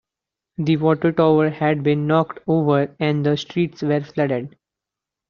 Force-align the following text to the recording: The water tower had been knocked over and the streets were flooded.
The 0.57 0.77
water 0.77 1.11
tower 1.11 1.49
had 1.51 1.83
been 1.83 2.07
knocked 2.07 2.39
over 2.47 2.95
and 2.99 3.23
the 3.23 3.37
streets 3.37 3.83
were 3.83 4.01
flooded. 4.01 4.57